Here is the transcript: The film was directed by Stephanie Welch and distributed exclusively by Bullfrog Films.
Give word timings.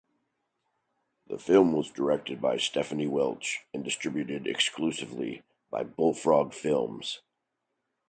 The 1.27 1.37
film 1.37 1.73
was 1.73 1.91
directed 1.91 2.41
by 2.41 2.57
Stephanie 2.57 3.05
Welch 3.05 3.67
and 3.71 3.83
distributed 3.85 4.47
exclusively 4.47 5.43
by 5.69 5.83
Bullfrog 5.83 6.55
Films. 6.55 7.21